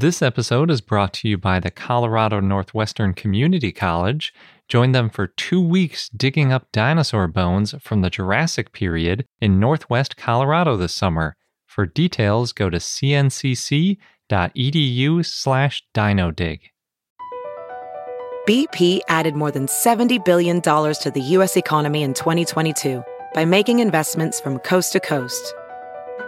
[0.00, 4.32] This episode is brought to you by the Colorado Northwestern Community College.
[4.68, 10.16] Join them for two weeks digging up dinosaur bones from the Jurassic period in northwest
[10.16, 11.34] Colorado this summer.
[11.66, 13.96] For details, go to cncc.edu
[15.26, 16.60] slash dinodig.
[18.48, 21.56] BP added more than $70 billion to the U.S.
[21.56, 23.02] economy in 2022
[23.34, 25.54] by making investments from coast to coast.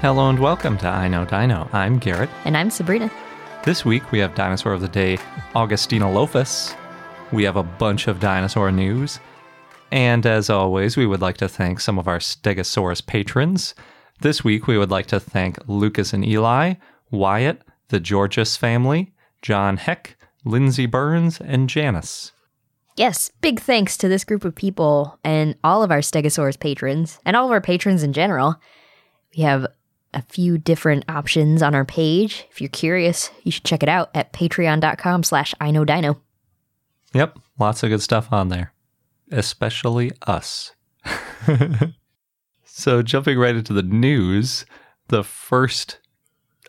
[0.00, 1.68] Hello and welcome to I Know Dino.
[1.72, 2.30] I'm Garrett.
[2.44, 3.10] And I'm Sabrina.
[3.64, 5.16] This week we have Dinosaur of the Day,
[5.56, 6.78] Agustinia
[7.32, 9.18] We have a bunch of dinosaur news.
[9.90, 13.74] And as always, we would like to thank some of our Stegosaurus patrons.
[14.20, 16.74] This week we would like to thank Lucas and Eli,
[17.10, 22.30] Wyatt, the Georges family, John Heck, Lindsay Burns, and Janice.
[22.96, 27.34] Yes, big thanks to this group of people and all of our Stegosaurus patrons and
[27.36, 28.60] all of our patrons in general.
[29.36, 29.66] We have
[30.14, 32.46] a few different options on our page.
[32.50, 36.20] If you're curious, you should check it out at patreon.com slash I know dino.
[37.14, 38.72] Yep, lots of good stuff on there.
[39.30, 40.72] Especially us.
[42.64, 44.64] so jumping right into the news,
[45.08, 45.98] the first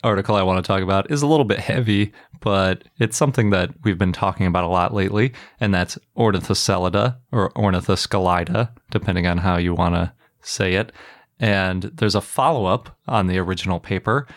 [0.04, 3.72] article I want to talk about is a little bit heavy, but it's something that
[3.84, 9.58] we've been talking about a lot lately, and that's Ornithocelida or Ornithoscelida, depending on how
[9.58, 10.92] you want to say it.
[11.40, 14.28] And there's a follow up on the original paper.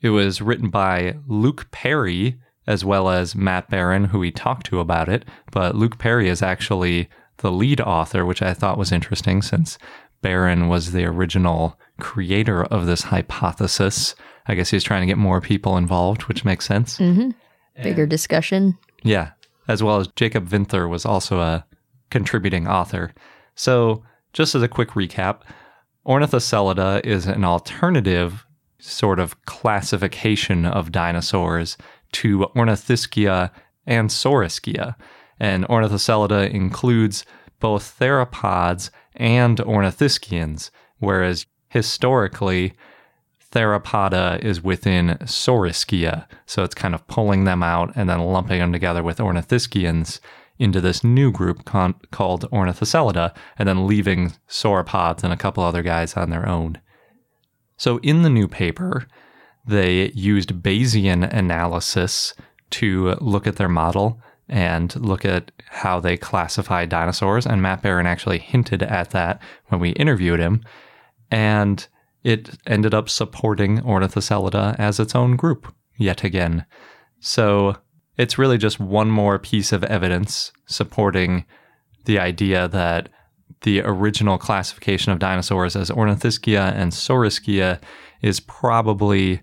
[0.00, 4.80] It was written by Luke Parry as well as Matt Baron, who we talked to
[4.80, 5.24] about it.
[5.50, 9.78] But Luke Parry is actually the lead author, which I thought was interesting since
[10.22, 14.14] Baron was the original creator of this hypothesis.
[14.46, 16.98] I guess he's trying to get more people involved, which makes sense.
[16.98, 17.30] Mm-hmm.
[17.82, 18.78] Bigger and, discussion.
[19.02, 19.32] Yeah.
[19.68, 21.66] As well as Jacob Vinther was also a
[22.10, 23.12] contributing author.
[23.54, 25.40] So, just as a quick recap,
[26.06, 28.46] Ornithocelida is an alternative
[28.78, 31.78] sort of classification of dinosaurs
[32.12, 33.50] to Ornithischia
[33.86, 34.96] and Saurischia.
[35.40, 37.24] And Ornithocelida includes
[37.58, 42.74] both theropods and ornithischians, whereas historically,
[43.52, 46.26] Theropoda is within Saurischia.
[46.44, 50.20] So it's kind of pulling them out and then lumping them together with ornithischians
[50.58, 55.82] into this new group con- called Ornithocelida, and then leaving sauropods and a couple other
[55.82, 56.80] guys on their own.
[57.76, 59.06] So in the new paper,
[59.66, 62.34] they used Bayesian analysis
[62.70, 67.46] to look at their model and look at how they classify dinosaurs.
[67.46, 70.62] And Matt Baron actually hinted at that when we interviewed him.
[71.30, 71.86] And
[72.22, 76.66] it ended up supporting Ornithocelida as its own group yet again.
[77.20, 77.76] So
[78.16, 81.44] it's really just one more piece of evidence supporting
[82.04, 83.08] the idea that
[83.62, 87.80] the original classification of dinosaurs as Ornithischia and Saurischia
[88.22, 89.40] is probably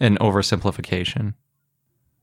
[0.00, 1.34] an oversimplification.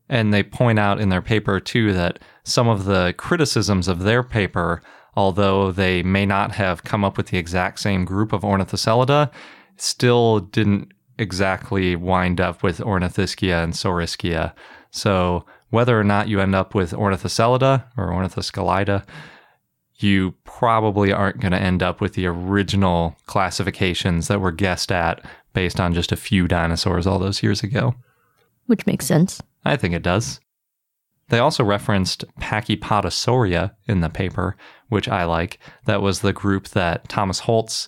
[0.07, 4.23] And they point out in their paper, too, that some of the criticisms of their
[4.23, 4.81] paper,
[5.15, 9.31] although they may not have come up with the exact same group of Ornithocelida,
[9.75, 14.53] still didn't exactly wind up with Ornithischia and Saurischia.
[14.91, 19.05] So whether or not you end up with Ornithocelida or Ornithoscelida,
[19.97, 25.23] you probably aren't going to end up with the original classifications that were guessed at
[25.53, 27.93] based on just a few dinosaurs all those years ago.
[28.65, 29.41] Which makes sense.
[29.65, 30.39] I think it does.
[31.29, 34.55] They also referenced Pachypodosauria in the paper,
[34.87, 35.59] which I like.
[35.85, 37.87] That was the group that Thomas Holtz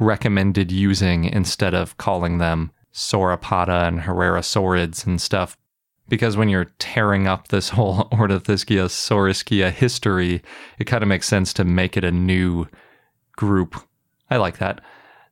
[0.00, 5.56] recommended using instead of calling them Sauropoda and Herrerasaurids and stuff
[6.10, 10.42] because when you're tearing up this whole Ornithischia Saurischia history,
[10.78, 12.66] it kind of makes sense to make it a new
[13.36, 13.82] group.
[14.28, 14.82] I like that.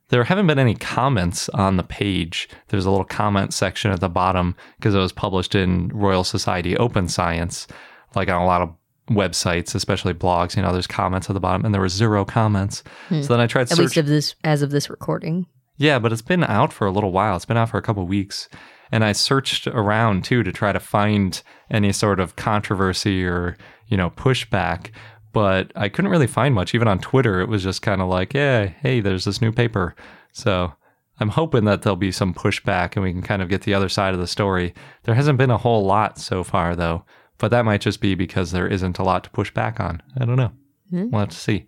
[0.07, 2.49] There haven't been any comments on the page.
[2.69, 6.75] There's a little comment section at the bottom because it was published in Royal Society
[6.77, 7.67] Open Science,
[8.15, 8.73] like on a lot of
[9.11, 10.55] websites, especially blogs.
[10.55, 12.83] You know, there's comments at the bottom, and there were zero comments.
[13.09, 13.21] Hmm.
[13.21, 13.63] So then I tried.
[13.63, 15.45] At search- least of this, as of this recording.
[15.77, 17.35] Yeah, but it's been out for a little while.
[17.35, 18.49] It's been out for a couple weeks.
[18.91, 23.57] And I searched around too to try to find any sort of controversy or,
[23.87, 24.91] you know, pushback.
[25.31, 26.73] But I couldn't really find much.
[26.73, 29.95] Even on Twitter, it was just kind of like, yeah, hey, there's this new paper.
[30.31, 30.73] So
[31.19, 33.89] I'm hoping that there'll be some pushback and we can kind of get the other
[33.89, 34.73] side of the story.
[35.03, 37.05] There hasn't been a whole lot so far, though,
[37.37, 40.01] but that might just be because there isn't a lot to push back on.
[40.19, 40.51] I don't know.
[40.89, 41.09] Hmm?
[41.11, 41.67] We'll have to see.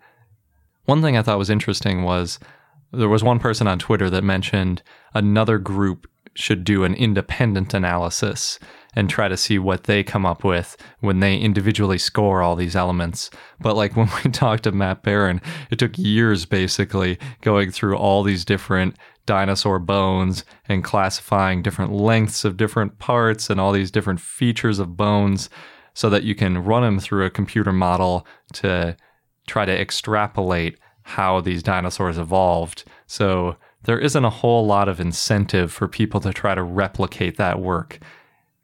[0.86, 2.40] One thing I thought was interesting was
[2.92, 4.82] there was one person on Twitter that mentioned
[5.14, 8.60] another group should do an independent analysis
[8.94, 12.76] and try to see what they come up with when they individually score all these
[12.76, 13.30] elements.
[13.60, 18.24] But like when we talked to Matt Baron, it took years basically going through all
[18.24, 24.20] these different dinosaur bones and classifying different lengths of different parts and all these different
[24.20, 25.50] features of bones
[25.94, 28.96] so that you can run them through a computer model to
[29.48, 32.84] try to extrapolate how these dinosaurs evolved.
[33.08, 37.60] So there isn't a whole lot of incentive for people to try to replicate that
[37.60, 38.00] work.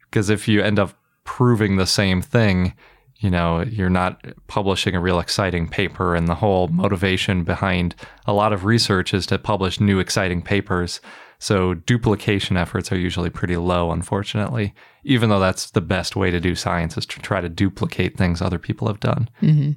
[0.04, 0.94] Because if you end up
[1.24, 2.74] proving the same thing,
[3.16, 6.14] you know, you're not publishing a real exciting paper.
[6.14, 7.94] And the whole motivation behind
[8.26, 11.00] a lot of research is to publish new exciting papers.
[11.40, 14.74] So duplication efforts are usually pretty low, unfortunately,
[15.04, 18.40] even though that's the best way to do science is to try to duplicate things
[18.40, 19.28] other people have done.
[19.42, 19.72] Mm-hmm.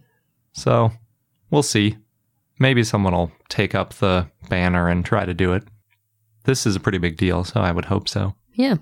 [0.53, 0.91] So
[1.49, 1.97] we'll see.
[2.61, 5.63] Maybe someone will take up the banner and try to do it.
[6.43, 8.35] This is a pretty big deal, so I would hope so.
[8.53, 8.75] Yeah.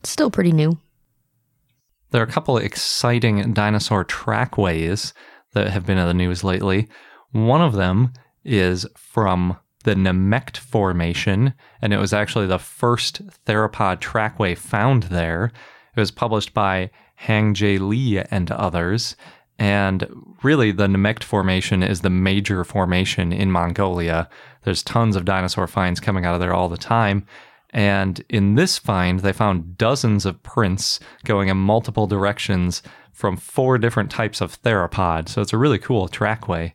[0.00, 0.80] It's still pretty new.
[2.10, 5.14] There are a couple of exciting dinosaur trackways
[5.52, 6.88] that have been in the news lately.
[7.30, 14.00] One of them is from the Nemegt Formation, and it was actually the first theropod
[14.00, 15.52] trackway found there.
[15.96, 19.14] It was published by Hang Jae Lee and others.
[19.58, 20.06] And
[20.42, 24.28] really, the Nemegt Formation is the major formation in Mongolia.
[24.62, 27.26] There's tons of dinosaur finds coming out of there all the time.
[27.70, 32.82] And in this find, they found dozens of prints going in multiple directions
[33.12, 35.28] from four different types of theropod.
[35.28, 36.74] So it's a really cool trackway.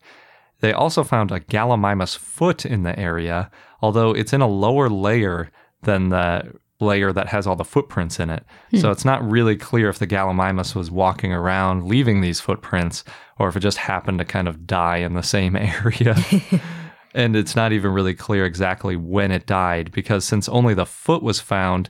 [0.59, 3.49] They also found a Gallimimus foot in the area,
[3.81, 5.51] although it's in a lower layer
[5.83, 6.53] than the
[6.83, 8.45] layer that has all the footprints in it.
[8.75, 8.91] So hmm.
[8.91, 13.03] it's not really clear if the Gallimimus was walking around leaving these footprints
[13.39, 16.15] or if it just happened to kind of die in the same area.
[17.13, 21.23] and it's not even really clear exactly when it died because since only the foot
[21.23, 21.89] was found,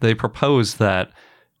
[0.00, 1.10] they proposed that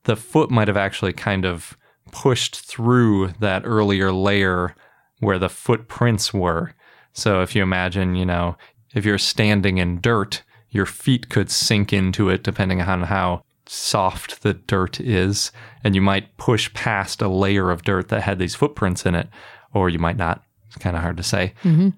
[0.04, 1.76] the foot might have actually kind of
[2.12, 4.74] pushed through that earlier layer
[5.20, 6.74] where the footprints were.
[7.12, 8.56] So if you imagine, you know,
[8.94, 14.42] if you're standing in dirt, your feet could sink into it depending on how soft
[14.42, 15.52] the dirt is,
[15.84, 19.28] and you might push past a layer of dirt that had these footprints in it,
[19.72, 20.42] or you might not.
[20.66, 21.54] It's kind of hard to say.
[21.62, 21.90] Mm-hmm.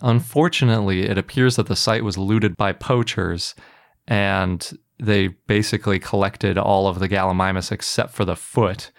[0.00, 3.54] Unfortunately, it appears that the site was looted by poachers,
[4.08, 8.90] and they basically collected all of the Gallimimus except for the foot.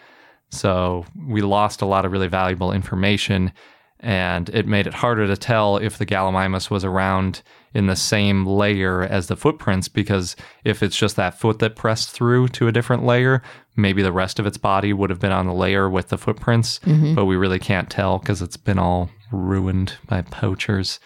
[0.49, 3.51] So we lost a lot of really valuable information,
[3.99, 7.41] and it made it harder to tell if the Gallimimus was around
[7.73, 12.11] in the same layer as the footprints because if it's just that foot that pressed
[12.11, 13.41] through to a different layer,
[13.75, 16.79] maybe the rest of its body would have been on the layer with the footprints,
[16.79, 17.15] mm-hmm.
[17.15, 20.99] but we really can't tell because it's been all ruined by poachers.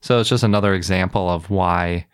[0.00, 2.06] So it's just another example of why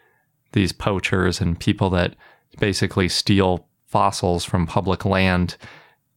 [0.53, 2.17] these poachers and people that
[2.59, 5.57] basically steal fossils from public land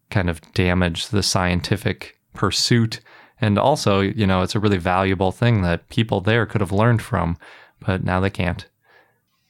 [0.10, 3.00] kind of damage the scientific pursuit.
[3.42, 7.02] And also, you know, it's a really valuable thing that people there could have learned
[7.02, 7.38] from,
[7.80, 8.66] but now they can't.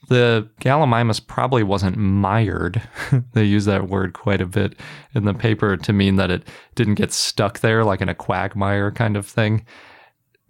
[0.08, 2.82] The Gallimimus probably wasn't mired.
[3.34, 4.80] they use that word quite a bit
[5.14, 6.44] in the paper to mean that it
[6.76, 9.66] didn't get stuck there like in a quagmire kind of thing.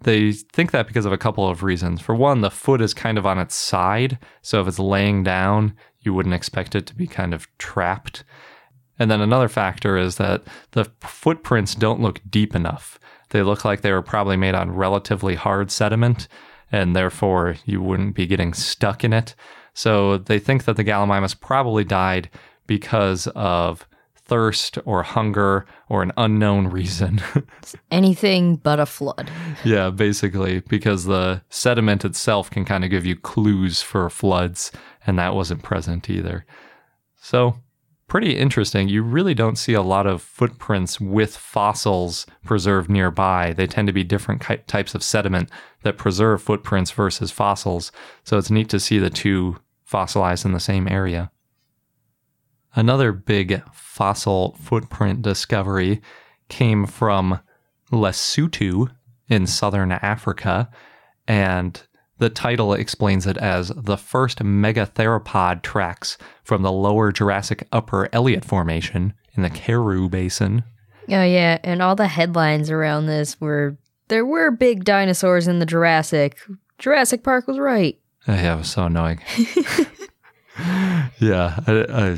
[0.00, 2.00] They think that because of a couple of reasons.
[2.00, 5.74] For one, the foot is kind of on its side, so if it's laying down,
[6.00, 8.24] you wouldn't expect it to be kind of trapped.
[8.98, 12.98] And then another factor is that the footprints don't look deep enough.
[13.32, 16.28] They look like they were probably made on relatively hard sediment,
[16.70, 19.34] and therefore you wouldn't be getting stuck in it.
[19.74, 22.28] So they think that the Gallimimus probably died
[22.66, 27.22] because of thirst or hunger or an unknown reason.
[27.90, 29.30] Anything but a flood.
[29.64, 34.72] yeah, basically, because the sediment itself can kind of give you clues for floods,
[35.06, 36.44] and that wasn't present either.
[37.16, 37.56] So,
[38.12, 38.90] pretty interesting.
[38.90, 43.54] You really don't see a lot of footprints with fossils preserved nearby.
[43.54, 45.48] They tend to be different types of sediment
[45.82, 47.90] that preserve footprints versus fossils.
[48.22, 51.30] So, it's neat to see the two fossilized in the same area.
[52.74, 56.02] Another big fossil footprint discovery
[56.50, 57.40] came from
[57.90, 58.90] Lesotho
[59.30, 60.68] in southern Africa,
[61.26, 61.82] and
[62.22, 68.44] the title explains it as the first megatheropod tracks from the lower Jurassic Upper Elliot
[68.44, 70.62] Formation in the Karoo Basin.
[71.08, 71.58] Oh, yeah.
[71.64, 73.76] And all the headlines around this were
[74.06, 76.38] there were big dinosaurs in the Jurassic.
[76.78, 77.98] Jurassic Park was right.
[78.28, 79.18] Uh, yeah, it was so annoying.
[81.18, 82.16] yeah, I, I,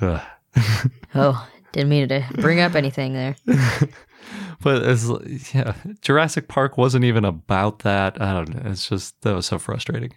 [0.00, 0.26] yeah.
[1.14, 3.36] Oh, didn't mean to bring up anything there.
[4.62, 8.20] But it's yeah, Jurassic Park wasn't even about that.
[8.20, 8.70] I don't know.
[8.70, 10.12] It's just that was so frustrating.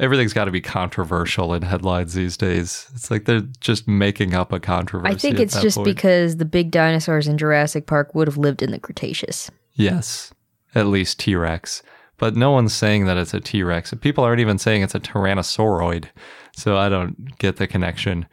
[0.00, 2.88] Everything's got to be controversial in headlines these days.
[2.94, 5.12] It's like they're just making up a controversy.
[5.12, 5.86] I think it's just point.
[5.86, 9.50] because the big dinosaurs in Jurassic Park would have lived in the Cretaceous.
[9.74, 10.32] Yes,
[10.74, 11.82] at least T Rex.
[12.16, 13.94] But no one's saying that it's a T Rex.
[14.00, 16.06] People aren't even saying it's a Tyrannosauroid.
[16.56, 18.26] So I don't get the connection.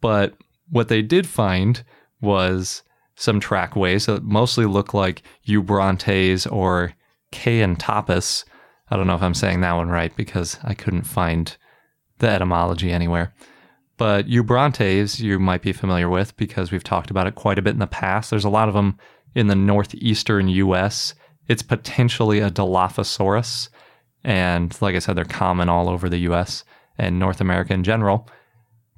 [0.00, 0.34] But
[0.70, 1.82] what they did find
[2.20, 2.83] was
[3.16, 6.94] some trackways that mostly look like Eubrontes or
[7.32, 8.44] Kayentopus.
[8.90, 11.56] I don't know if I'm saying that one right because I couldn't find
[12.18, 13.34] the etymology anywhere.
[13.96, 17.74] But Eubrontes, you might be familiar with because we've talked about it quite a bit
[17.74, 18.30] in the past.
[18.30, 18.98] There's a lot of them
[19.34, 21.14] in the northeastern US.
[21.48, 23.68] It's potentially a Dilophosaurus.
[24.24, 26.64] And like I said, they're common all over the US
[26.98, 28.28] and North America in general.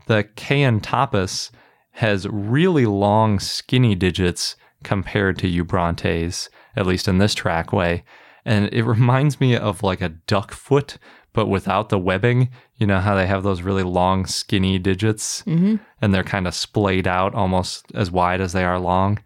[0.06, 1.50] The Kayentopus
[1.96, 8.04] has really long, skinny digits compared to Eubrontes, at least in this trackway.
[8.44, 10.98] And it reminds me of like a duck foot,
[11.32, 12.50] but without the webbing.
[12.76, 15.76] You know how they have those really long, skinny digits mm-hmm.
[16.02, 19.18] and they're kind of splayed out almost as wide as they are long.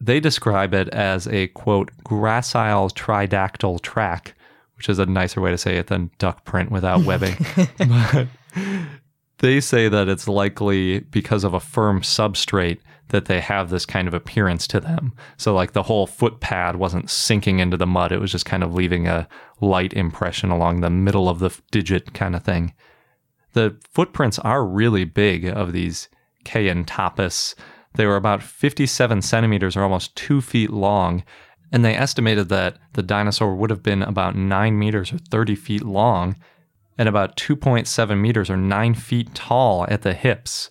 [0.00, 4.34] They describe it as a quote, gracile tridactyl track,
[4.76, 7.36] which is a nicer way to say it than duck print without webbing.
[7.78, 8.28] but
[9.42, 14.06] they say that it's likely because of a firm substrate that they have this kind
[14.06, 15.12] of appearance to them.
[15.36, 18.62] So, like the whole foot pad wasn't sinking into the mud, it was just kind
[18.62, 19.28] of leaving a
[19.60, 22.72] light impression along the middle of the digit kind of thing.
[23.52, 26.08] The footprints are really big of these
[26.44, 27.56] Kayentopus.
[27.94, 31.24] They were about 57 centimeters or almost two feet long.
[31.72, 35.82] And they estimated that the dinosaur would have been about nine meters or 30 feet
[35.82, 36.36] long
[36.98, 40.70] and about 2.7 meters or 9 feet tall at the hips.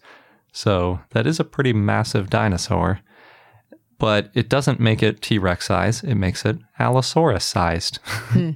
[0.51, 2.99] So that is a pretty massive dinosaur.
[3.97, 7.99] But it doesn't make it T Rex size, it makes it Allosaurus sized.
[8.03, 8.51] Hmm.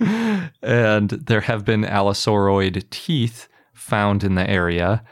[0.62, 5.04] and there have been Allosauroid teeth found in the area.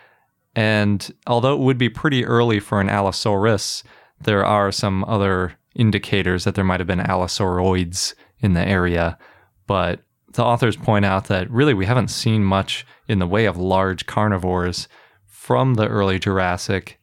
[0.55, 3.85] And although it would be pretty early for an Allosaurus,
[4.21, 9.19] there are some other indicators that there might have been Allosauroids in the area.
[9.67, 10.01] But
[10.33, 14.07] the authors point out that really we haven't seen much in the way of large
[14.07, 14.89] carnivores
[15.25, 16.99] from the early Jurassic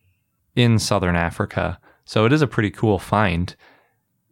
[0.56, 1.80] in southern Africa.
[2.06, 3.56] So it is a pretty cool find.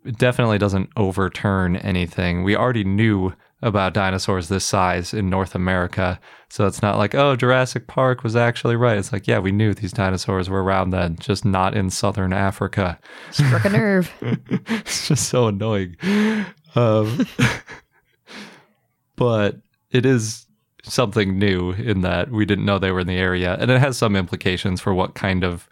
[0.06, 2.44] It definitely doesn't overturn anything.
[2.44, 6.20] We already knew about dinosaurs this size in North America.
[6.50, 8.98] So it's not like, oh, Jurassic Park was actually right.
[8.98, 13.00] It's like, yeah, we knew these dinosaurs were around then, just not in southern Africa.
[13.30, 14.12] Struck a nerve.
[14.22, 15.96] it's just so annoying.
[16.76, 17.28] Um,
[19.22, 19.58] but
[19.92, 20.48] it is
[20.82, 23.96] something new in that we didn't know they were in the area, and it has
[23.96, 25.70] some implications for what kind of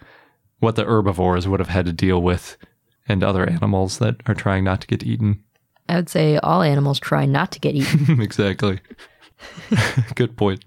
[0.59, 2.57] what the herbivores would have had to deal with,
[3.07, 5.43] and other animals that are trying not to get eaten.
[5.87, 8.21] I would say all animals try not to get eaten.
[8.21, 8.81] exactly.
[10.13, 10.63] Good point.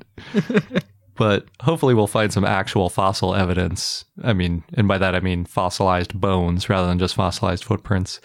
[1.15, 4.07] but hopefully, we'll find some actual fossil evidence.
[4.25, 8.21] I mean, and by that I mean fossilized bones rather than just fossilized footprints,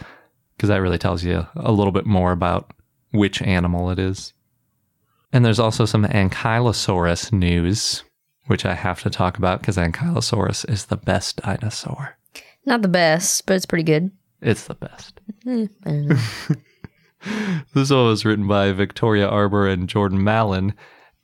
[0.55, 2.73] because that really tells you a little bit more about
[3.11, 4.33] which animal it is.
[5.31, 8.03] And there's also some Ankylosaurus news,
[8.47, 12.17] which I have to talk about because Ankylosaurus is the best dinosaur.
[12.65, 14.11] Not the best, but it's pretty good.
[14.41, 15.19] It's the best.
[15.45, 15.67] Know.
[15.85, 16.53] Mm-hmm.
[17.73, 20.73] This one was written by Victoria Arbour and Jordan Mallon,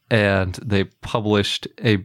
[0.09, 2.03] and they published a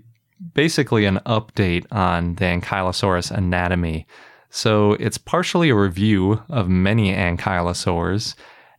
[0.54, 4.06] basically an update on the Ankylosaurus anatomy.
[4.50, 8.34] So it's partially a review of many ankylosaurs,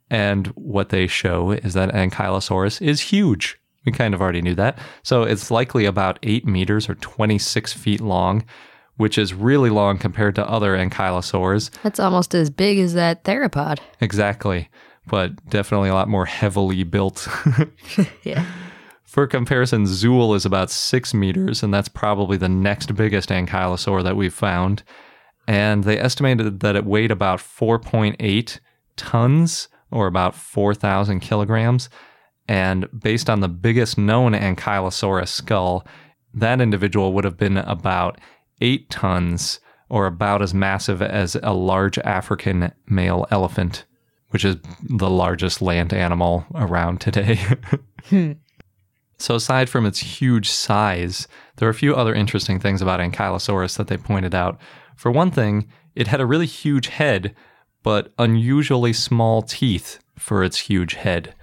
[0.09, 3.59] and what they show is that Ankylosaurus is huge.
[3.85, 4.77] We kind of already knew that.
[5.03, 8.43] So it's likely about 8 meters or 26 feet long,
[8.97, 11.69] which is really long compared to other ankylosaurs.
[11.83, 13.79] That's almost as big as that theropod.
[14.01, 14.69] Exactly,
[15.07, 17.27] but definitely a lot more heavily built.
[18.23, 18.45] Yeah.
[19.03, 24.15] For comparison, Zuul is about six meters, and that's probably the next biggest ankylosaur that
[24.15, 24.83] we've found.
[25.47, 28.59] And they estimated that it weighed about 4.8
[28.97, 31.89] tons, or about 4,000 kilograms.
[32.47, 35.85] And based on the biggest known ankylosaurus skull,
[36.33, 38.19] that individual would have been about
[38.61, 43.85] eight tons, or about as massive as a large African male elephant,
[44.29, 47.39] which is the largest land animal around today.
[48.05, 48.31] Hmm.
[49.19, 51.27] So, aside from its huge size,
[51.57, 54.57] there are a few other interesting things about Ankylosaurus that they pointed out.
[54.95, 57.35] For one thing, it had a really huge head,
[57.83, 61.33] but unusually small teeth for its huge head.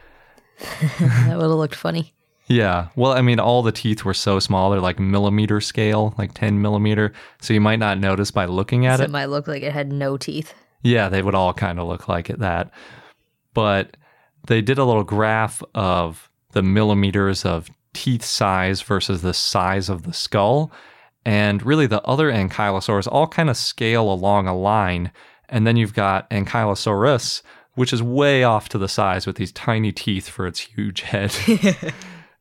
[1.00, 2.12] that would have looked funny.
[2.48, 2.88] Yeah.
[2.94, 4.70] Well, I mean, all the teeth were so small.
[4.70, 7.12] They're like millimeter scale, like 10 millimeter.
[7.40, 9.06] So you might not notice by looking at So it.
[9.06, 10.54] it might look like it had no teeth.
[10.82, 12.70] Yeah, they would all kind of look like it, that.
[13.52, 13.96] But
[14.46, 20.04] they did a little graph of the millimeters of teeth size versus the size of
[20.04, 20.70] the skull.
[21.24, 25.10] And really, the other ankylosaurs all kind of scale along a line.
[25.48, 27.42] And then you've got Ankylosaurus,
[27.74, 31.34] which is way off to the sides with these tiny teeth for its huge head.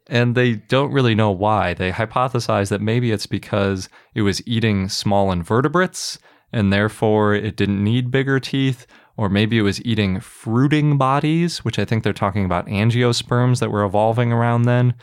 [0.07, 1.73] and they don't really know why.
[1.73, 6.19] They hypothesize that maybe it's because it was eating small invertebrates
[6.53, 11.79] and therefore it didn't need bigger teeth, or maybe it was eating fruiting bodies, which
[11.79, 14.93] I think they're talking about angiosperms that were evolving around then.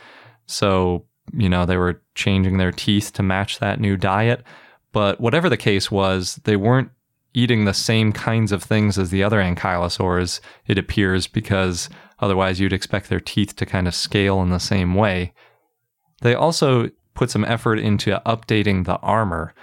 [0.45, 4.43] So, you know, they were changing their teeth to match that new diet.
[4.91, 6.91] But whatever the case was, they weren't
[7.33, 12.73] eating the same kinds of things as the other ankylosaurs, it appears, because otherwise you'd
[12.73, 15.33] expect their teeth to kind of scale in the same way.
[16.21, 19.53] They also put some effort into updating the armor.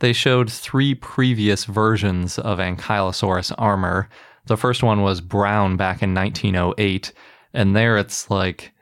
[0.00, 4.08] They showed three previous versions of Ankylosaurus armor.
[4.46, 7.12] The first one was Brown back in 1908,
[7.52, 8.72] and there it's like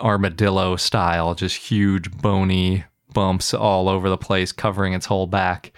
[0.00, 5.72] armadillo style, just huge bony bumps all over the place, covering its whole back.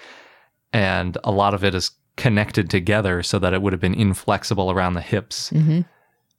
[0.74, 4.70] And a lot of it is connected together so that it would have been inflexible
[4.70, 5.50] around the hips.
[5.50, 5.82] Mm-hmm.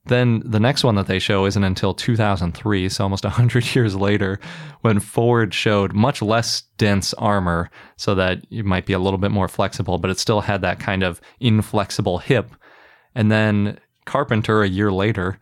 [0.07, 4.39] Then the next one that they show isn't until 2003, so almost 100 years later,
[4.81, 9.31] when Ford showed much less dense armor so that it might be a little bit
[9.31, 12.51] more flexible, but it still had that kind of inflexible hip.
[13.15, 15.39] And then Carpenter, a year later,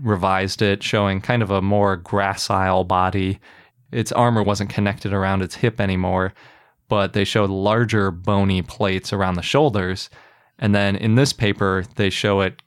[0.00, 3.40] revised it, showing kind of a more gracile body.
[3.90, 6.32] Its armor wasn't connected around its hip anymore,
[6.92, 10.10] but they showed larger bony plates around the shoulders.
[10.58, 12.60] And then in this paper, they show it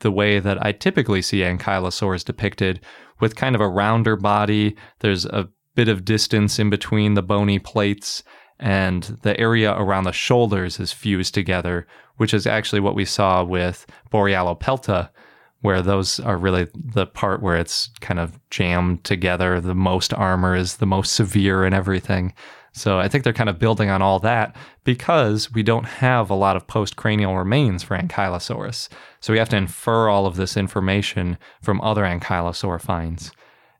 [0.00, 2.80] the way that I typically see ankylosaurs depicted,
[3.20, 4.74] with kind of a rounder body.
[4.98, 8.24] There's a bit of distance in between the bony plates,
[8.58, 13.44] and the area around the shoulders is fused together, which is actually what we saw
[13.44, 15.10] with Borealopelta,
[15.60, 19.60] where those are really the part where it's kind of jammed together.
[19.60, 22.34] The most armor is the most severe and everything.
[22.72, 24.54] So I think they're kind of building on all that
[24.84, 28.88] because we don't have a lot of postcranial remains for Ankylosaurus.
[29.20, 33.32] So we have to infer all of this information from other ankylosaur finds.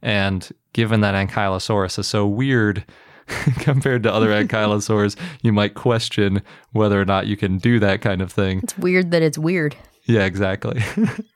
[0.02, 2.84] And given that Ankylosaurus is so weird
[3.58, 8.22] compared to other ankylosaurs, you might question whether or not you can do that kind
[8.22, 8.60] of thing.
[8.62, 9.76] It's weird that it's weird.
[10.04, 10.82] Yeah, exactly.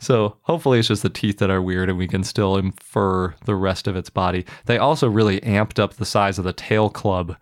[0.00, 3.54] so hopefully it's just the teeth that are weird and we can still infer the
[3.54, 4.44] rest of its body.
[4.66, 7.36] They also really amped up the size of the tail club,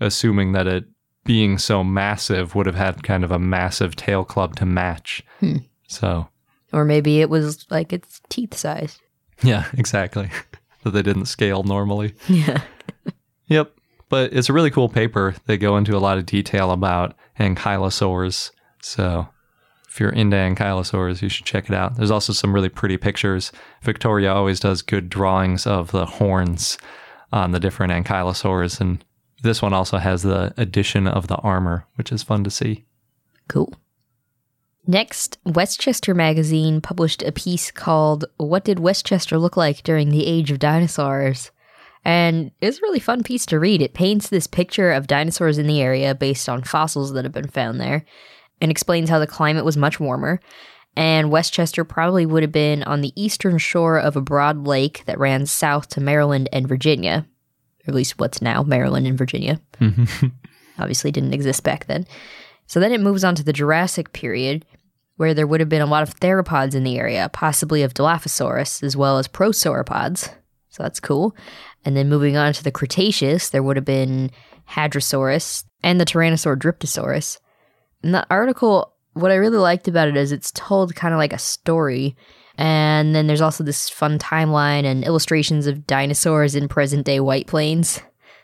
[0.00, 0.84] assuming that it
[1.24, 5.22] being so massive would have had kind of a massive tail club to match.
[5.40, 5.58] Hmm.
[5.86, 6.28] So
[6.72, 8.98] Or maybe it was like its teeth size.
[9.42, 10.30] yeah, exactly.
[10.84, 12.14] that they didn't scale normally.
[12.28, 12.62] Yeah.
[13.50, 13.72] Yep.
[14.10, 15.34] But it's a really cool paper.
[15.46, 18.50] They go into a lot of detail about ankylosaurs.
[18.82, 19.26] So
[19.98, 21.96] if you're into ankylosaurs, you should check it out.
[21.96, 23.50] There's also some really pretty pictures.
[23.82, 26.78] Victoria always does good drawings of the horns
[27.32, 28.80] on the different ankylosaurs.
[28.80, 29.04] And
[29.42, 32.84] this one also has the addition of the armor, which is fun to see.
[33.48, 33.74] Cool.
[34.86, 40.52] Next, Westchester Magazine published a piece called What Did Westchester Look Like During the Age
[40.52, 41.50] of Dinosaurs?
[42.04, 43.82] And it's a really fun piece to read.
[43.82, 47.48] It paints this picture of dinosaurs in the area based on fossils that have been
[47.48, 48.04] found there
[48.60, 50.40] and explains how the climate was much warmer.
[50.96, 55.18] And Westchester probably would have been on the eastern shore of a broad lake that
[55.18, 57.26] ran south to Maryland and Virginia,
[57.86, 59.60] or at least what's now Maryland and Virginia.
[59.80, 60.26] Mm-hmm.
[60.78, 62.06] Obviously didn't exist back then.
[62.66, 64.64] So then it moves on to the Jurassic period,
[65.16, 68.82] where there would have been a lot of theropods in the area, possibly of Dilophosaurus,
[68.82, 70.32] as well as prosauropods.
[70.68, 71.34] So that's cool.
[71.84, 74.30] And then moving on to the Cretaceous, there would have been
[74.70, 77.38] Hadrosaurus and the Tyrannosaur Dryptosaurus.
[78.02, 81.32] And the article, what I really liked about it is it's told kind of like
[81.32, 82.16] a story.
[82.56, 87.46] And then there's also this fun timeline and illustrations of dinosaurs in present day White
[87.46, 88.00] Plains.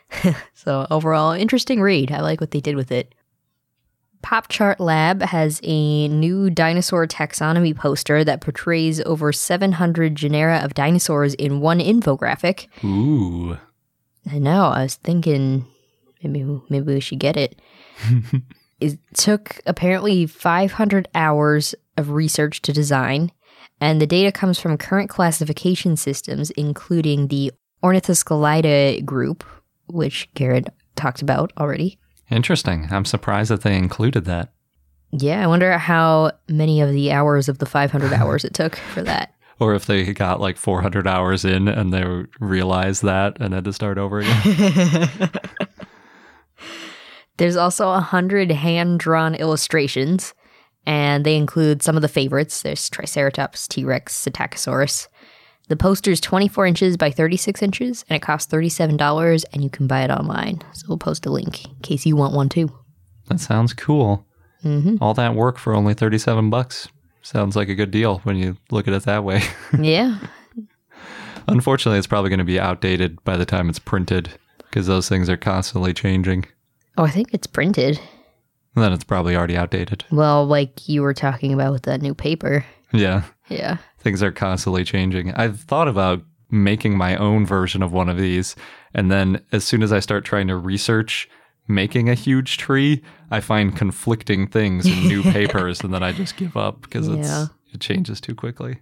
[0.53, 2.11] so overall, interesting read.
[2.11, 3.13] I like what they did with it.
[4.21, 10.73] Pop Chart Lab has a new dinosaur taxonomy poster that portrays over 700 genera of
[10.73, 12.67] dinosaurs in one infographic.
[12.83, 13.57] Ooh.
[14.31, 14.69] I know.
[14.69, 15.67] I was thinking
[16.23, 17.61] maybe maybe we should get it.
[18.79, 23.31] it took apparently 500 hours of research to design,
[23.79, 27.51] and the data comes from current classification systems, including the
[27.83, 29.43] Ornithoscelida group,
[29.87, 31.97] which Garrett talked about already.
[32.29, 32.87] Interesting.
[32.91, 34.51] I'm surprised that they included that.
[35.11, 39.01] Yeah, I wonder how many of the hours of the 500 hours it took for
[39.03, 39.33] that.
[39.59, 42.03] or if they got like 400 hours in and they
[42.39, 45.29] realized that and had to start over again.
[47.37, 50.33] There's also a hundred hand drawn illustrations,
[50.85, 52.61] and they include some of the favorites.
[52.61, 55.07] There's Triceratops, T Rex, Psittacosaurus.
[55.67, 60.03] The poster's 24 inches by 36 inches, and it costs $37, and you can buy
[60.03, 60.61] it online.
[60.73, 62.69] So we'll post a link in case you want one too.
[63.29, 64.25] that sounds cool.
[64.63, 64.97] Mm-hmm.
[65.01, 66.87] All that work for only 37 bucks.
[67.23, 69.41] Sounds like a good deal when you look at it that way.
[69.79, 70.19] yeah.
[71.47, 75.29] Unfortunately, it's probably going to be outdated by the time it's printed because those things
[75.29, 76.45] are constantly changing.
[76.97, 77.99] Oh, I think it's printed.
[78.75, 80.03] Then it's probably already outdated.
[80.11, 82.65] Well, like you were talking about with that new paper.
[82.93, 83.77] Yeah, Yeah.
[83.99, 85.33] things are constantly changing.
[85.33, 88.55] I've thought about making my own version of one of these.
[88.93, 91.27] And then as soon as I start trying to research
[91.67, 96.37] making a huge tree, I find conflicting things in new papers and then I just
[96.37, 97.45] give up because it's Yeah.
[97.73, 98.79] it changes too quickly.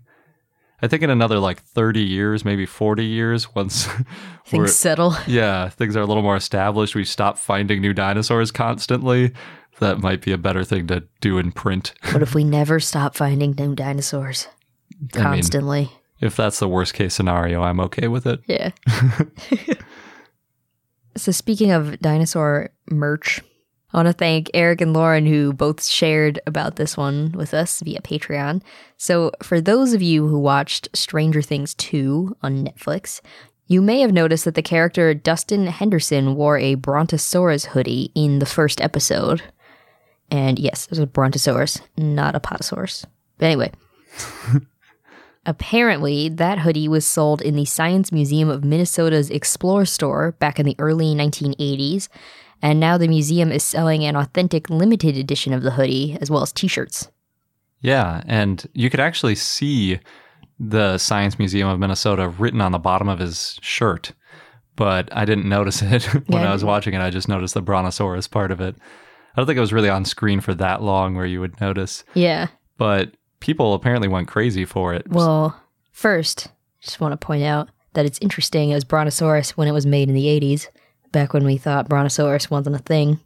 [0.82, 3.88] I think in another like 30 years, maybe 40 years, once
[4.46, 5.16] Things settle.
[5.28, 9.32] yeah, things are a little more established, we stop finding new dinosaurs constantly.
[9.80, 11.94] That might be a better thing to do in print.
[12.12, 14.48] What if we never stop finding new dinosaurs
[14.92, 15.92] I mean, constantly?
[16.20, 18.42] if that's the worst case scenario, I'm okay with it.
[18.48, 18.72] Yeah.
[21.18, 23.42] so speaking of dinosaur merch,
[23.94, 27.82] I want to thank Eric and Lauren who both shared about this one with us
[27.82, 28.64] via Patreon.
[28.98, 33.22] So for those of you who watched Stranger Things 2 on Netflix,
[33.68, 38.46] you may have noticed that the character Dustin Henderson wore a Brontosaurus hoodie in the
[38.46, 39.44] first episode.
[40.32, 43.06] And yes, it was a Brontosaurus, not Apatosaurus.
[43.38, 43.72] But anyway,
[45.46, 50.66] Apparently, that hoodie was sold in the Science Museum of Minnesota's Explore store back in
[50.66, 52.08] the early 1980s,
[52.64, 56.42] and now the museum is selling an authentic limited edition of the hoodie as well
[56.42, 57.10] as t shirts.
[57.82, 60.00] Yeah, and you could actually see
[60.60, 64.14] the Science Museum of Minnesota written on the bottom of his shirt,
[64.76, 66.50] but I didn't notice it when Yeah.
[66.50, 67.02] I was watching it.
[67.02, 68.76] I just noticed the Brontosaurus part of it.
[69.36, 72.04] I don't think it was really on screen for that long where you would notice,
[72.14, 72.48] Yeah.
[72.78, 75.06] but people apparently went crazy for it.
[75.10, 75.60] Well,
[75.92, 76.48] first,
[76.82, 80.16] just want to point out that it's interesting as Brontosaurus when it was made in
[80.16, 80.68] the 80s,
[81.14, 83.22] back when we thought Brontosaurus wasn't a thing,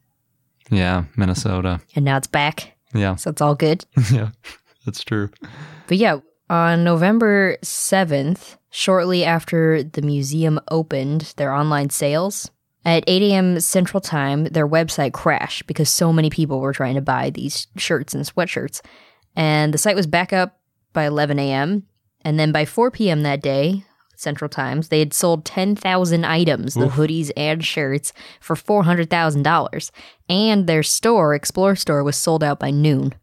[0.69, 1.81] yeah, Minnesota.
[1.95, 3.83] and now it's back, Yeah, so it's all good.
[4.13, 4.29] yeah,
[4.85, 5.29] that's true.
[5.87, 6.19] But yeah,
[6.49, 12.51] on November 7th, shortly after the museum opened their online sales,
[12.85, 13.59] at 8 a.m.
[13.59, 18.13] Central Time, their website crashed because so many people were trying to buy these shirts
[18.13, 18.79] and sweatshirts.
[19.35, 20.59] And the site was back up
[20.93, 21.83] by 11 a.m.
[22.21, 23.23] And then by 4 p.m.
[23.23, 23.83] that day,
[24.19, 29.91] Central Times, they had sold 10,000 items, the hoodies and shirts, for $400,000.
[30.29, 33.13] And their store, Explore Store, was sold out by noon.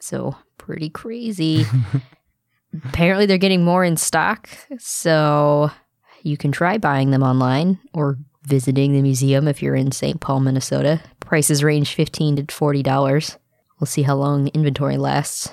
[0.00, 1.64] So pretty crazy.
[2.84, 4.48] Apparently, they're getting more in stock,
[4.78, 5.70] so
[6.22, 10.20] you can try buying them online or visiting the museum if you're in St.
[10.20, 11.00] Paul, Minnesota.
[11.20, 13.38] Prices range fifteen to forty dollars.
[13.78, 15.50] We'll see how long inventory lasts.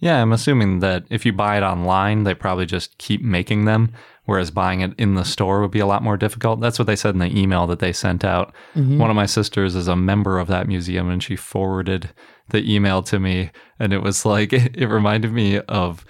[0.00, 3.92] Yeah, I'm assuming that if you buy it online, they probably just keep making them,
[4.30, 6.60] whereas buying it in the store would be a lot more difficult.
[6.60, 8.54] That's what they said in the email that they sent out.
[8.76, 8.96] Mm-hmm.
[8.96, 12.10] One of my sisters is a member of that museum, and she forwarded
[12.50, 16.04] the email to me, and it was like, it reminded me of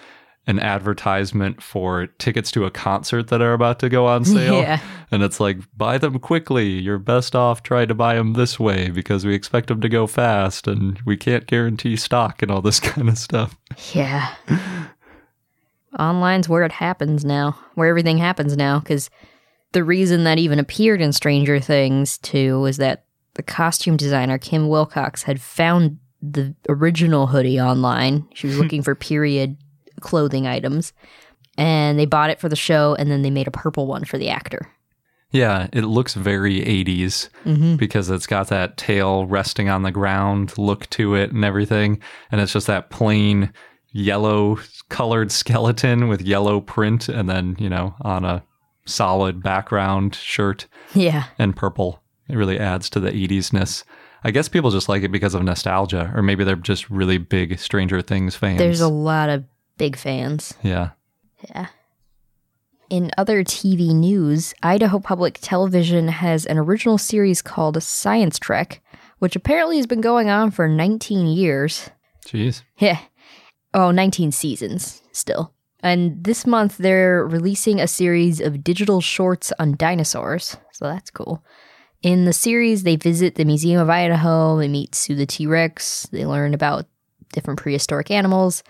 [0.47, 4.61] an advertisement for tickets to a concert that are about to go on sale.
[4.61, 4.81] Yeah.
[5.11, 6.69] And it's like, buy them quickly.
[6.69, 10.07] You're best off trying to buy them this way because we expect them to go
[10.07, 13.57] fast and we can't guarantee stock and all this kind of stuff.
[13.95, 14.35] Yeah.
[15.95, 19.11] Online's where it happens now, where everything happens now, because
[19.73, 24.69] the reason that even appeared in Stranger Things 2 was that the costume designer, Kim
[24.69, 28.29] Wilcox, had found the original hoodie online.
[28.35, 29.57] She was looking for period
[30.01, 30.93] clothing items,
[31.57, 34.19] and they bought it for the show, and then they made a purple one for
[34.19, 34.73] the actor.
[35.33, 37.77] Yeah, it looks very 80s mm-hmm.
[37.77, 42.03] because it's got that tail resting on the ground look to it and everything.
[42.33, 43.53] And it's just that plain
[43.93, 48.43] yellow colored skeleton with yellow print and then, you know, on a
[48.87, 51.25] solid background shirt Yeah.
[51.39, 52.03] and purple.
[52.29, 53.85] It really adds to the 80s-ness.
[54.23, 57.59] I guess people just like it because of nostalgia, or maybe they're just really big
[57.59, 58.59] Stranger Things fans.
[58.59, 59.45] There's a lot of
[59.79, 60.55] big fans.
[60.63, 60.91] yeah.
[61.49, 61.69] Yeah.
[62.91, 68.83] In other TV news, Idaho Public Television has an original series called Science Trek,
[69.21, 71.89] which apparently has been going on for 19 years.
[72.27, 72.63] Jeez.
[72.79, 72.99] Yeah.
[73.73, 75.53] Oh, 19 seasons still.
[75.83, 80.57] And this month they're releasing a series of digital shorts on dinosaurs.
[80.73, 81.45] So that's cool.
[82.03, 86.07] In the series, they visit the Museum of Idaho, they meet Sue the T Rex,
[86.11, 86.87] they learn about
[87.33, 88.63] different prehistoric animals.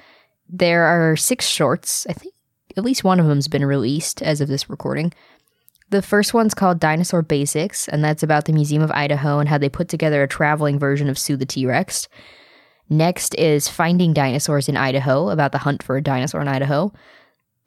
[0.48, 2.06] There are six shorts.
[2.08, 2.34] I think
[2.76, 5.12] at least one of them's been released as of this recording.
[5.90, 9.58] The first one's called Dinosaur Basics, and that's about the Museum of Idaho and how
[9.58, 12.08] they put together a traveling version of Sue the T Rex.
[12.90, 16.92] Next is Finding Dinosaurs in Idaho, about the hunt for a dinosaur in Idaho.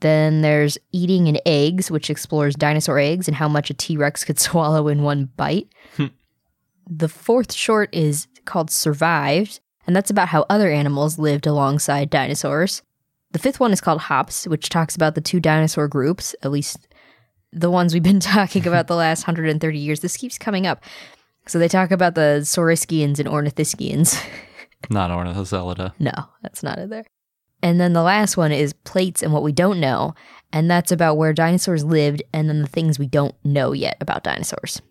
[0.01, 4.25] Then there's Eating an Eggs, which explores dinosaur eggs and how much a T Rex
[4.25, 5.69] could swallow in one bite.
[5.95, 6.07] Hmm.
[6.86, 12.81] the fourth short is called Survived, and that's about how other animals lived alongside dinosaurs.
[13.31, 16.89] The fifth one is called Hops, which talks about the two dinosaur groups, at least
[17.53, 20.01] the ones we've been talking about the last 130 years.
[20.01, 20.83] This keeps coming up.
[21.47, 24.21] So they talk about the Saurischians and Ornithischians.
[24.89, 25.93] Not Ornithocelida.
[26.00, 27.06] no, that's not it there.
[27.62, 30.13] And then the last one is Plates and What We Don't Know.
[30.52, 34.24] And that's about where dinosaurs lived and then the things we don't know yet about
[34.24, 34.82] dinosaurs.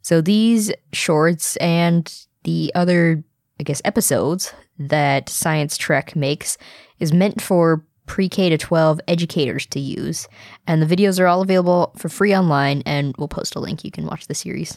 [0.00, 2.10] So these shorts and
[2.44, 3.22] the other,
[3.60, 6.56] I guess, episodes that Science Trek makes
[6.98, 10.26] is meant for pre K to 12 educators to use.
[10.66, 13.84] And the videos are all available for free online, and we'll post a link.
[13.84, 14.76] You can watch the series.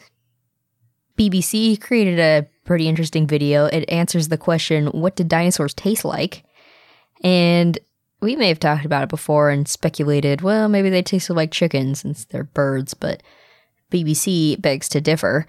[1.17, 3.65] BBC created a pretty interesting video.
[3.65, 6.43] It answers the question What did dinosaurs taste like?
[7.23, 7.79] And
[8.21, 12.01] we may have talked about it before and speculated, well, maybe they tasted like chickens
[12.01, 13.23] since they're birds, but
[13.91, 15.47] BBC begs to differ.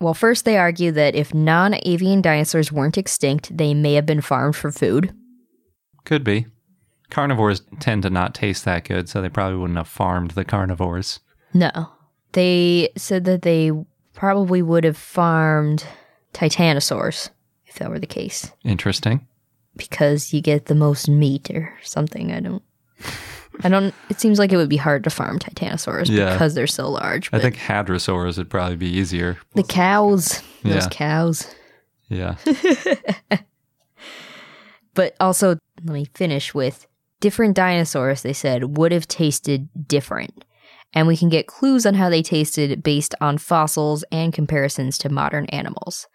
[0.00, 4.20] Well, first, they argue that if non avian dinosaurs weren't extinct, they may have been
[4.20, 5.14] farmed for food.
[6.04, 6.46] Could be.
[7.10, 11.20] Carnivores tend to not taste that good, so they probably wouldn't have farmed the carnivores.
[11.54, 11.92] No.
[12.32, 13.70] They said that they
[14.14, 15.86] probably would have farmed
[16.32, 17.30] titanosaurs
[17.66, 19.26] if that were the case Interesting.
[19.76, 22.32] because you get the most meat or something.
[22.32, 22.62] I don't.
[23.62, 23.94] I don't.
[24.08, 26.32] It seems like it would be hard to farm titanosaurs Yeah.
[26.32, 27.28] because they're so large.
[27.32, 29.38] I think hadrosaurs would probably be easier.
[29.54, 31.46] the cows, those cows.
[32.08, 32.36] Yeah.
[34.94, 35.50] But also,
[35.84, 36.86] let me finish with
[37.20, 40.44] different dinosaurs, they said, would have tasted different.
[40.92, 45.08] And we can get clues on how they tasted based on fossils and comparisons to
[45.08, 46.08] modern animals.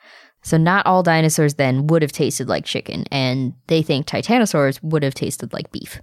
[0.43, 5.01] So, not all dinosaurs then would have tasted like chicken, and they think titanosaurs would
[5.01, 6.01] have tasted like beef.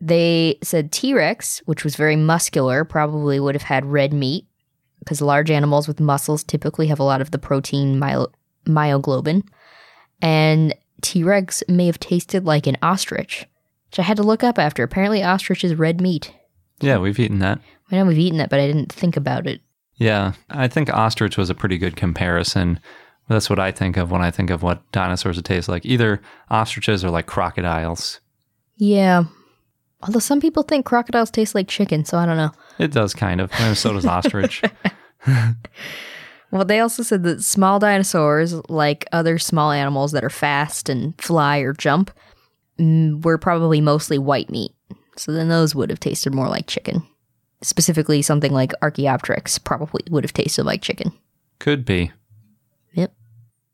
[0.00, 4.46] They said T Rex, which was very muscular, probably would have had red meat,
[4.98, 8.32] because large animals with muscles typically have a lot of the protein myo-
[8.64, 9.42] myoglobin.
[10.22, 13.46] And T Rex may have tasted like an ostrich,
[13.90, 14.82] which I had to look up after.
[14.82, 16.32] Apparently, ostrich is red meat.
[16.80, 17.60] Yeah, we've eaten that.
[17.90, 19.60] I know we've eaten that, but I didn't think about it.
[19.96, 22.80] Yeah, I think ostrich was a pretty good comparison.
[23.28, 25.86] That's what I think of when I think of what dinosaurs would taste like.
[25.86, 26.20] Either
[26.50, 28.20] ostriches or like crocodiles.
[28.76, 29.24] Yeah.
[30.02, 32.50] Although some people think crocodiles taste like chicken, so I don't know.
[32.78, 33.50] It does kind of.
[33.58, 34.62] And so does ostrich.
[36.54, 41.20] Well, they also said that small dinosaurs, like other small animals that are fast and
[41.20, 42.12] fly or jump,
[42.78, 44.70] mm, were probably mostly white meat.
[45.16, 47.04] So then those would have tasted more like chicken.
[47.64, 51.12] Specifically, something like Archaeopteryx probably would have tasted like chicken.
[51.58, 52.12] Could be.
[52.92, 53.12] Yep.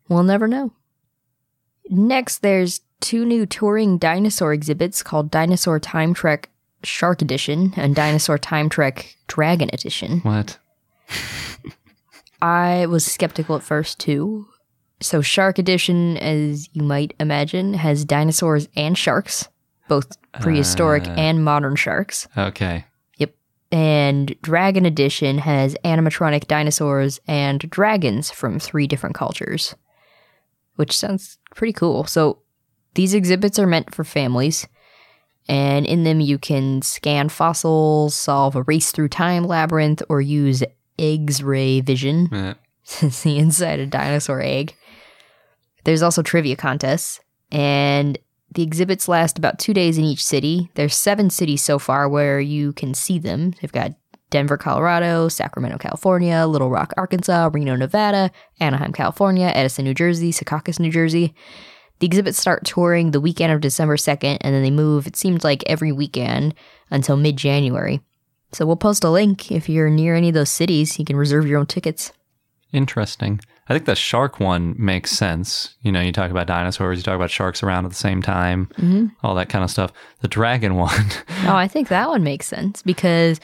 [0.08, 0.72] We'll never know.
[1.88, 6.50] Next, there's two new touring dinosaur exhibits called Dinosaur Time Trek
[6.84, 10.20] Shark Edition and Dinosaur Time Trek Dragon Edition.
[10.20, 10.58] What?
[12.42, 14.46] I was skeptical at first too.
[15.02, 19.48] So, Shark Edition, as you might imagine, has dinosaurs and sharks,
[19.88, 21.12] both prehistoric Uh.
[21.12, 22.28] and modern sharks.
[22.36, 22.84] Okay.
[23.72, 29.74] And Dragon Edition has animatronic dinosaurs and dragons from three different cultures,
[30.74, 32.04] which sounds pretty cool.
[32.04, 32.40] So,
[32.94, 34.66] these exhibits are meant for families,
[35.48, 40.64] and in them you can scan fossils, solve a race through time labyrinth, or use
[40.98, 42.54] X-ray vision Eh,
[42.98, 44.74] to see inside a dinosaur egg.
[45.84, 47.20] There's also trivia contests,
[47.52, 48.18] and
[48.52, 50.70] the exhibits last about two days in each city.
[50.74, 53.52] There's seven cities so far where you can see them.
[53.60, 53.94] They've got
[54.30, 60.78] Denver, Colorado, Sacramento, California, Little Rock, Arkansas, Reno, Nevada, Anaheim, California, Edison, New Jersey, Secaucus,
[60.78, 61.34] New Jersey.
[61.98, 65.44] The exhibits start touring the weekend of December 2nd, and then they move, it seems
[65.44, 66.54] like every weekend
[66.90, 68.00] until mid January.
[68.52, 69.52] So we'll post a link.
[69.52, 72.12] If you're near any of those cities, you can reserve your own tickets.
[72.72, 73.40] Interesting.
[73.70, 75.76] I think the shark one makes sense.
[75.82, 78.66] You know, you talk about dinosaurs, you talk about sharks around at the same time,
[78.76, 79.06] mm-hmm.
[79.22, 79.92] all that kind of stuff.
[80.22, 81.06] The dragon one,
[81.44, 83.38] Oh, I think that one makes sense because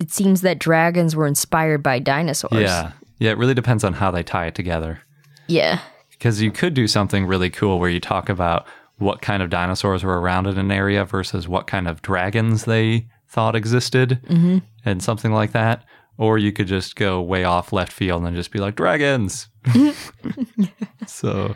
[0.00, 2.62] it seems that dragons were inspired by dinosaurs.
[2.62, 2.92] yeah.
[3.18, 5.00] Yeah, it really depends on how they tie it together.
[5.46, 5.80] Yeah.
[6.10, 10.04] Because you could do something really cool where you talk about what kind of dinosaurs
[10.04, 14.58] were around in an area versus what kind of dragons they thought existed mm-hmm.
[14.86, 15.84] and something like that.
[16.18, 19.48] Or you could just go way off left field and just be like, dragons.
[21.06, 21.54] so,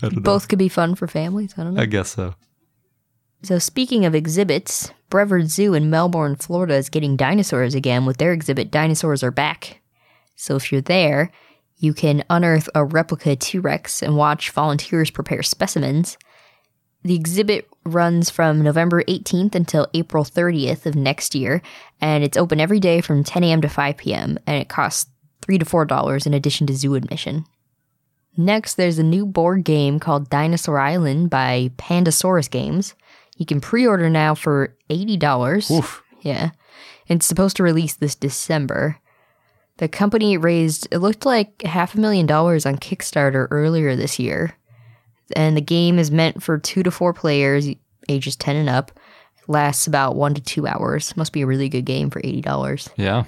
[0.00, 0.22] I don't know.
[0.22, 1.54] Both could be fun for families.
[1.58, 1.82] I don't know.
[1.82, 2.34] I guess so.
[3.42, 8.32] So, speaking of exhibits, Brevard Zoo in Melbourne, Florida is getting dinosaurs again with their
[8.32, 9.80] exhibit Dinosaurs Are Back.
[10.36, 11.30] So, if you're there,
[11.76, 16.18] you can unearth a replica T Rex and watch volunteers prepare specimens.
[17.04, 21.62] The exhibit runs from November 18th until April 30th of next year,
[22.00, 23.60] and it's open every day from 10 a.m.
[23.60, 25.10] to 5 p.m., and it costs
[25.42, 27.44] 3 to $4 in addition to zoo admission.
[28.36, 32.94] Next, there's a new board game called Dinosaur Island by Pandasaurus Games.
[33.36, 35.70] You can pre order now for $80.
[35.70, 36.02] Oof.
[36.20, 36.50] Yeah.
[37.08, 38.98] It's supposed to release this December.
[39.78, 44.56] The company raised, it looked like half a million dollars on Kickstarter earlier this year.
[45.36, 47.68] And the game is meant for two to four players,
[48.08, 48.92] ages 10 and up.
[49.46, 51.16] Lasts about one to two hours.
[51.16, 52.90] Must be a really good game for $80.
[52.96, 53.24] Yeah.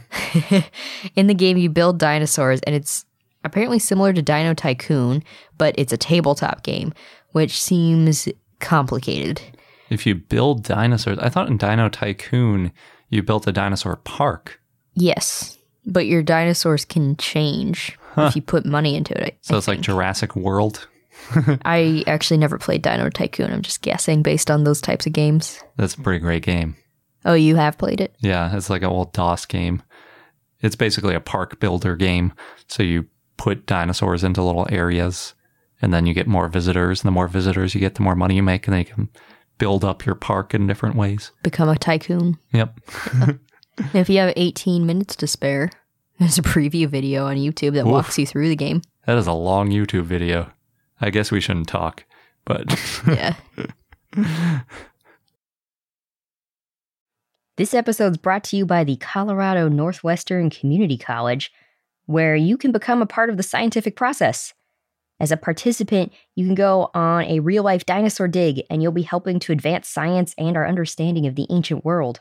[1.16, 3.06] In the game, you build dinosaurs, and it's
[3.42, 5.24] apparently similar to Dino Tycoon,
[5.56, 6.92] but it's a tabletop game,
[7.32, 9.40] which seems complicated.
[9.88, 12.70] If you build dinosaurs, I thought in Dino Tycoon
[13.08, 14.60] you built a dinosaur park.
[14.94, 19.38] Yes, but your dinosaurs can change if you put money into it.
[19.40, 19.80] So I it's like.
[19.80, 20.86] Jurassic World.
[21.64, 23.52] I actually never played Dino Tycoon.
[23.52, 25.60] I'm just guessing based on those types of games.
[25.76, 26.76] That's a pretty great game.
[27.24, 28.14] Oh, you have played it?
[28.20, 29.82] Yeah, it's like an old DOS game.
[30.60, 32.32] It's basically a park builder game.
[32.66, 33.06] So you
[33.36, 35.34] put dinosaurs into little areas
[35.82, 37.02] and then you get more visitors.
[37.02, 39.08] And the more visitors you get, the more money you make, and then you can
[39.58, 41.32] build up your park in different ways.
[41.42, 42.38] Become a tycoon.
[42.52, 42.78] Yep.
[43.94, 45.70] If you have 18 minutes to spare,
[46.18, 47.92] there's a preview video on YouTube that Oof.
[47.92, 48.82] walks you through the game.
[49.06, 50.52] That is a long YouTube video.
[51.00, 52.04] I guess we shouldn't talk,
[52.44, 53.34] but Yeah.
[57.56, 61.52] This episode's brought to you by the Colorado Northwestern Community College,
[62.06, 64.54] where you can become a part of the scientific process.
[65.20, 69.02] As a participant, you can go on a real life dinosaur dig, and you'll be
[69.02, 72.20] helping to advance science and our understanding of the ancient world.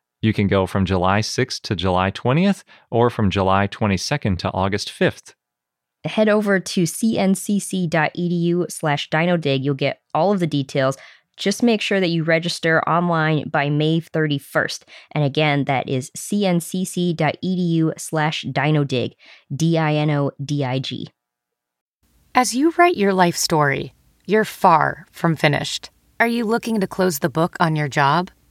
[0.21, 4.89] You can go from July 6th to July 20th or from July 22nd to August
[4.89, 5.33] 5th.
[6.03, 9.63] Head over to cncc.edu slash dinodig.
[9.63, 10.97] You'll get all of the details.
[11.37, 14.83] Just make sure that you register online by May 31st.
[15.11, 19.13] And again, that is cncc.edu slash dinodig,
[19.55, 21.07] D I N O D I G.
[22.35, 23.93] As you write your life story,
[24.25, 25.89] you're far from finished.
[26.19, 28.29] Are you looking to close the book on your job?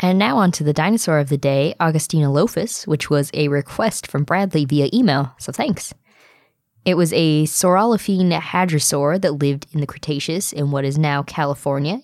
[0.00, 4.24] And now on to the dinosaur of the day, Augustynolophus, which was a request from
[4.24, 5.92] Bradley via email, so thanks.
[6.84, 12.00] It was a Saurolophine hadrosaur that lived in the Cretaceous in what is now California,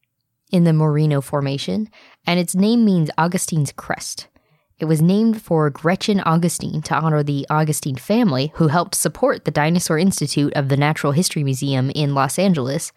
[0.50, 1.88] in the Moreno Formation,
[2.26, 4.26] and its name means Augustyn's crest.
[4.80, 9.52] It was named for Gretchen Augustyn to honor the Augustyn family who helped support the
[9.52, 12.92] Dinosaur Institute of the Natural History Museum in Los Angeles,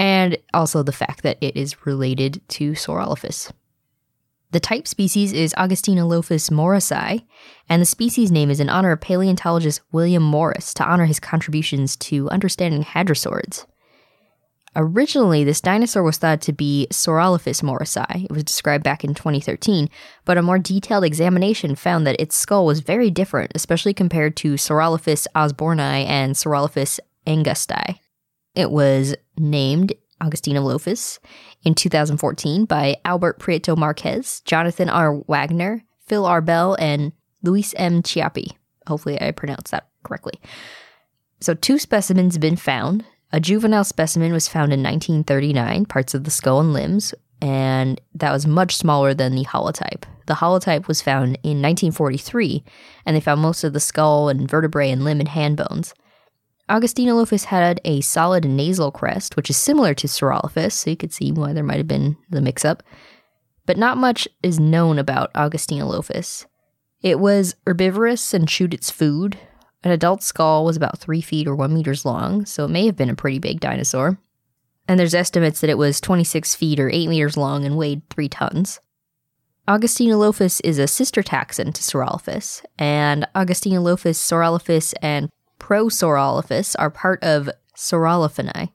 [0.00, 3.52] and also the fact that it is related to Saurolophus.
[4.52, 7.24] The type species is Augustynolophus morrisi,
[7.70, 11.96] and the species name is in honor of paleontologist William Morris to honor his contributions
[11.96, 13.64] to understanding hadrosaurs.
[14.76, 18.24] Originally, this dinosaur was thought to be Saurolophus morrisi.
[18.24, 19.88] It was described back in 2013,
[20.26, 24.54] but a more detailed examination found that its skull was very different, especially compared to
[24.54, 27.98] Saurolophus osborni and Saurolophus angusti.
[28.54, 31.18] It was named Augustiner
[31.64, 35.18] in 2014 by Albert Prieto Marquez, Jonathan R.
[35.26, 36.40] Wagner, Phil R.
[36.40, 37.12] Bell, and
[37.42, 38.02] Luis M.
[38.02, 38.52] Chiappe.
[38.86, 40.40] Hopefully, I pronounced that correctly.
[41.40, 43.04] So, two specimens have been found.
[43.32, 48.32] A juvenile specimen was found in 1939, parts of the skull and limbs, and that
[48.32, 50.04] was much smaller than the holotype.
[50.26, 52.62] The holotype was found in 1943,
[53.04, 55.94] and they found most of the skull and vertebrae and limb and hand bones.
[56.68, 61.32] Augustiner had a solid nasal crest, which is similar to Saurolophus, so you could see
[61.32, 62.82] why there might have been the mix up.
[63.66, 66.46] But not much is known about Augustynolophus.
[67.00, 69.38] It was herbivorous and chewed its food.
[69.82, 72.96] An adult skull was about three feet or one meters long, so it may have
[72.96, 74.18] been a pretty big dinosaur.
[74.86, 78.28] And there's estimates that it was 26 feet or 8 meters long and weighed 3
[78.28, 78.80] tons.
[79.68, 85.28] Augustynolophus is a sister taxon to Saurolophus, and Augustynolophus, Saurolophus, and
[85.62, 88.72] Prosaurolophus are part of Saurolophinae.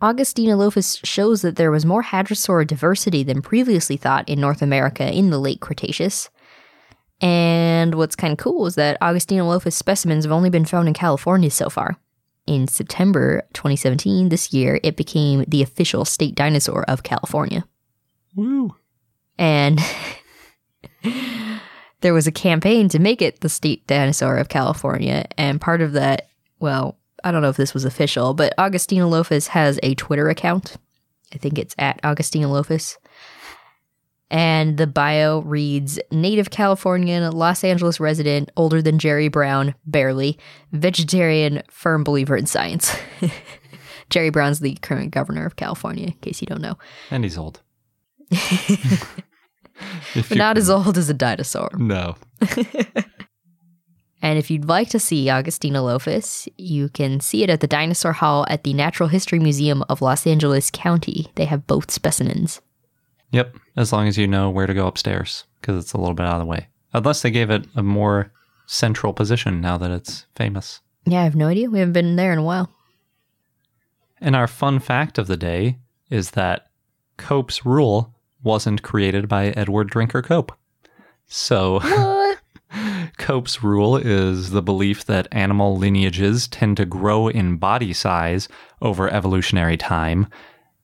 [0.00, 5.30] Augustynolophus shows that there was more hadrosaur diversity than previously thought in North America in
[5.30, 6.30] the late Cretaceous.
[7.20, 11.50] And what's kind of cool is that Augustynolophus specimens have only been found in California
[11.50, 11.96] so far.
[12.46, 17.64] In September 2017, this year, it became the official state dinosaur of California.
[18.36, 18.76] Woo.
[19.38, 19.80] And
[22.00, 25.26] there was a campaign to make it the state dinosaur of California.
[25.38, 26.28] And part of that,
[26.60, 30.76] well, I don't know if this was official, but Augustiner has a Twitter account.
[31.34, 32.96] I think it's at Augustiner
[34.30, 40.38] And the bio reads Native Californian, Los Angeles resident, older than Jerry Brown, barely,
[40.72, 42.96] vegetarian, firm believer in science.
[44.10, 46.78] Jerry Brown's the current governor of California, in case you don't know.
[47.10, 47.60] And he's old.
[50.14, 51.70] but not as old as a dinosaur.
[51.78, 52.16] No.
[54.22, 58.44] and if you'd like to see Augustiner you can see it at the Dinosaur Hall
[58.48, 61.28] at the Natural History Museum of Los Angeles County.
[61.36, 62.60] They have both specimens.
[63.30, 66.26] Yep, as long as you know where to go upstairs, because it's a little bit
[66.26, 66.68] out of the way.
[66.92, 68.32] Unless they gave it a more
[68.66, 70.80] central position now that it's famous.
[71.04, 71.70] Yeah, I have no idea.
[71.70, 72.70] We haven't been there in a while.
[74.20, 75.78] And our fun fact of the day
[76.10, 76.66] is that
[77.16, 78.14] Cope's rule
[78.46, 80.52] wasn't created by Edward Drinker Cope.
[81.26, 81.80] So,
[83.18, 88.48] Cope's rule is the belief that animal lineages tend to grow in body size
[88.80, 90.28] over evolutionary time.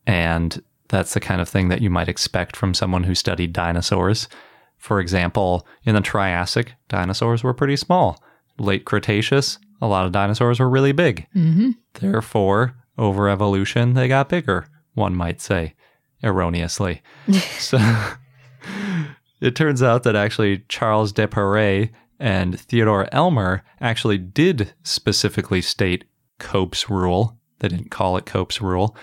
[0.06, 4.28] And that's the kind of thing that you might expect from someone who studied dinosaurs.
[4.76, 8.20] For example, in the Triassic, dinosaurs were pretty small.
[8.58, 11.28] Late Cretaceous, a lot of dinosaurs were really big.
[11.36, 11.70] Mm-hmm.
[11.94, 15.74] Therefore, over evolution, they got bigger, one might say
[16.22, 17.02] erroneously.
[17.58, 17.78] so
[19.40, 26.04] it turns out that actually Charles Depéret and Theodore Eimer actually did specifically state
[26.38, 27.38] Cope's rule.
[27.58, 28.96] They didn't call it Cope's rule,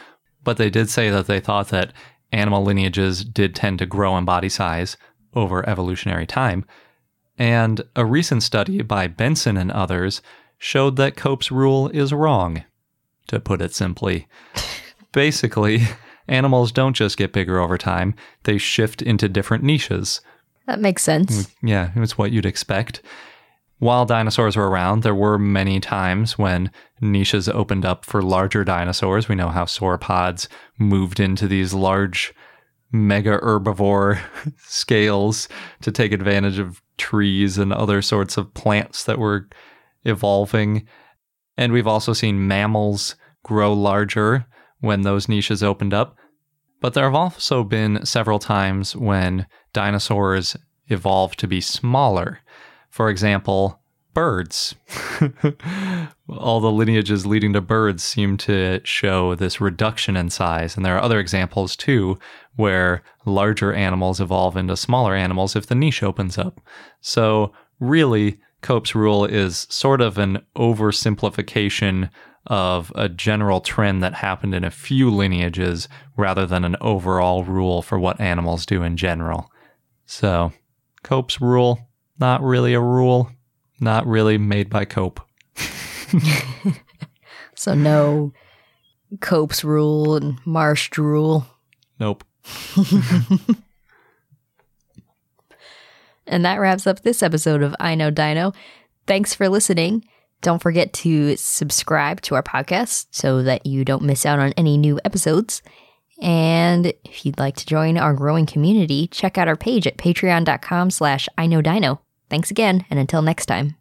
[0.43, 1.93] but they did say that they thought that
[2.31, 4.97] animal lineages did tend to grow in body size
[5.33, 6.65] over evolutionary time.
[7.37, 10.21] And a recent study by Benson and others
[10.57, 12.63] showed that Cope's rule is wrong,
[13.27, 14.27] to put it simply.
[15.11, 15.81] Basically,
[16.29, 20.21] animals don't just get bigger over time, they shift into different niches.
[20.67, 21.53] That makes sense.
[21.63, 23.01] Yeah, it's what you'd expect.
[23.79, 26.69] While dinosaurs were around, there were many times when
[27.01, 29.29] niches opened up for larger dinosaurs.
[29.29, 32.33] We know how sauropods moved into these large
[32.91, 34.19] mega herbivore
[34.57, 35.47] scales
[35.81, 39.47] to take advantage of trees and other sorts of plants that were
[40.03, 40.85] evolving.
[41.57, 44.45] And we've also seen mammals grow larger
[44.81, 46.17] when those niches opened up.
[46.79, 50.55] But there have also been several times when dinosaurs
[50.87, 52.39] evolved to be smaller.
[52.89, 53.79] For example,
[54.13, 54.75] birds.
[56.29, 60.75] All the lineages leading to birds seem to show this reduction in size.
[60.75, 62.17] And there are other examples too,
[62.55, 66.59] where larger animals evolve into smaller animals if the niche opens up.
[67.01, 72.09] So, really, Cope's rule is sort of an oversimplification
[72.49, 75.87] of a general trend that happened in a few lineages
[76.17, 79.51] rather than an overall rule for what animals do in general.
[80.05, 80.51] So,
[81.03, 81.87] Cope's rule,
[82.19, 83.29] not really a rule,
[83.79, 85.21] not really made by Cope.
[87.55, 88.33] so, no
[89.21, 91.45] Cope's rule and Marsh rule.
[91.99, 92.23] Nope.
[96.25, 98.53] and that wraps up this episode of I Know Dino.
[99.05, 100.03] Thanks for listening.
[100.41, 104.77] Don't forget to subscribe to our podcast so that you don't miss out on any
[104.77, 105.61] new episodes.
[106.21, 110.91] And if you'd like to join our growing community, check out our page at patreon.com
[110.91, 112.01] slash I know Dino.
[112.29, 113.75] Thanks again, and until next time.